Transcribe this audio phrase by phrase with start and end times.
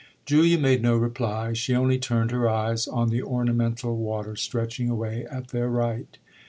[0.25, 5.27] Julia made no reply; she only turned her eyes on the ornamental water stretching away
[5.27, 6.17] at their right.